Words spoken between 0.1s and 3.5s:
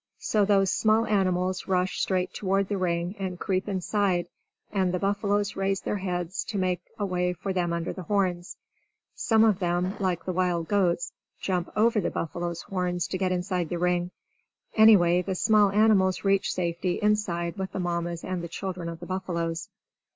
So those small animals rush straight toward the ring and